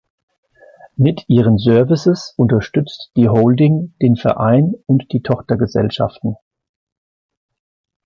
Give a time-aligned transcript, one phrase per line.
[0.95, 6.37] Mit ihren Services unterstützt die Holding den Verein und die Tochtergesellschaften.